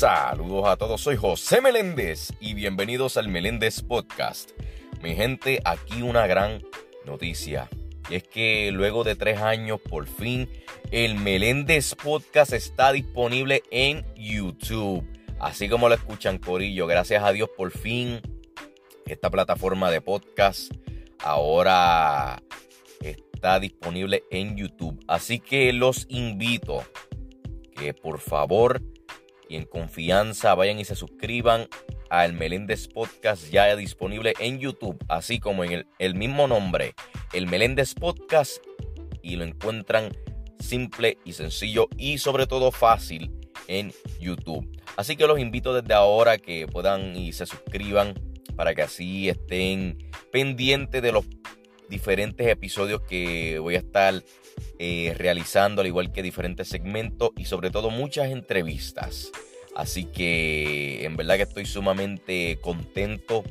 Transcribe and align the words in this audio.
Saludos 0.00 0.66
a 0.66 0.78
todos, 0.78 1.02
soy 1.02 1.16
José 1.16 1.60
Meléndez 1.60 2.32
y 2.40 2.54
bienvenidos 2.54 3.18
al 3.18 3.28
Meléndez 3.28 3.82
Podcast. 3.82 4.52
Mi 5.02 5.14
gente, 5.14 5.60
aquí 5.62 6.00
una 6.00 6.26
gran 6.26 6.62
noticia. 7.04 7.68
Y 8.08 8.14
es 8.14 8.22
que 8.22 8.70
luego 8.72 9.04
de 9.04 9.14
tres 9.14 9.42
años, 9.42 9.78
por 9.78 10.06
fin, 10.06 10.48
el 10.90 11.16
Meléndez 11.16 11.94
Podcast 11.94 12.54
está 12.54 12.92
disponible 12.92 13.62
en 13.70 14.06
YouTube. 14.16 15.06
Así 15.38 15.68
como 15.68 15.90
lo 15.90 15.96
escuchan, 15.96 16.38
Corillo, 16.38 16.86
gracias 16.86 17.22
a 17.22 17.32
Dios, 17.32 17.50
por 17.54 17.70
fin, 17.70 18.22
esta 19.04 19.28
plataforma 19.28 19.90
de 19.90 20.00
podcast 20.00 20.72
ahora 21.18 22.42
está 23.02 23.60
disponible 23.60 24.24
en 24.30 24.56
YouTube. 24.56 24.98
Así 25.06 25.40
que 25.40 25.74
los 25.74 26.06
invito 26.08 26.84
que 27.76 27.92
por 27.92 28.18
favor 28.18 28.80
y 29.50 29.56
en 29.56 29.64
confianza 29.64 30.54
vayan 30.54 30.78
y 30.78 30.84
se 30.84 30.94
suscriban 30.94 31.66
al 32.08 32.32
Meléndez 32.32 32.86
Podcast 32.86 33.50
ya 33.50 33.74
disponible 33.74 34.32
en 34.38 34.60
YouTube, 34.60 34.96
así 35.08 35.40
como 35.40 35.64
en 35.64 35.86
el, 35.98 36.14
mismo 36.14 36.46
nombre, 36.46 36.94
el 37.32 37.48
Meléndez 37.48 37.94
Podcast, 37.94 38.64
y 39.22 39.34
lo 39.34 39.44
encuentran 39.44 40.16
simple 40.60 41.18
y 41.24 41.32
sencillo 41.32 41.88
y 41.98 42.18
sobre 42.18 42.46
todo 42.46 42.70
fácil 42.70 43.32
en 43.66 43.92
YouTube. 44.20 44.66
Así 44.96 45.16
que 45.16 45.26
los 45.26 45.40
invito 45.40 45.74
desde 45.74 45.94
ahora 45.94 46.38
que 46.38 46.68
puedan 46.68 47.16
y 47.16 47.32
se 47.32 47.44
suscriban 47.44 48.14
para 48.54 48.74
que 48.74 48.82
así 48.82 49.28
estén 49.28 49.98
pendientes 50.30 51.02
de 51.02 51.10
los 51.10 51.24
diferentes 51.90 52.46
episodios 52.46 53.02
que 53.02 53.58
voy 53.58 53.74
a 53.74 53.78
estar 53.78 54.22
eh, 54.78 55.14
realizando, 55.18 55.82
al 55.82 55.88
igual 55.88 56.12
que 56.12 56.22
diferentes 56.22 56.68
segmentos 56.68 57.30
y 57.36 57.44
sobre 57.44 57.70
todo 57.70 57.90
muchas 57.90 58.30
entrevistas. 58.30 59.30
Así 59.76 60.04
que 60.04 61.04
en 61.04 61.16
verdad 61.16 61.36
que 61.36 61.42
estoy 61.42 61.66
sumamente 61.66 62.58
contento, 62.62 63.44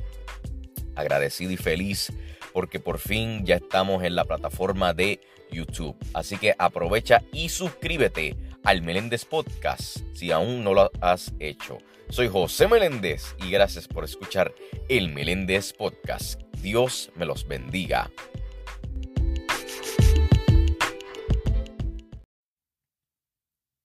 agradecido 0.96 1.52
y 1.52 1.56
feliz 1.56 2.12
porque 2.52 2.80
por 2.80 2.98
fin 2.98 3.44
ya 3.44 3.56
estamos 3.56 4.02
en 4.04 4.14
la 4.14 4.24
plataforma 4.24 4.92
de 4.92 5.20
YouTube. 5.50 5.96
Así 6.14 6.36
que 6.36 6.54
aprovecha 6.58 7.22
y 7.32 7.48
suscríbete 7.48 8.36
al 8.64 8.82
Meléndez 8.82 9.24
Podcast 9.24 9.98
si 10.14 10.32
aún 10.32 10.64
no 10.64 10.74
lo 10.74 10.90
has 11.00 11.32
hecho. 11.38 11.78
Soy 12.08 12.28
José 12.28 12.66
Meléndez 12.66 13.36
y 13.44 13.50
gracias 13.50 13.86
por 13.86 14.04
escuchar 14.04 14.52
el 14.88 15.12
Meléndez 15.12 15.72
Podcast. 15.72 16.40
Dios 16.60 17.10
me 17.14 17.24
los 17.24 17.46
bendiga. 17.46 18.10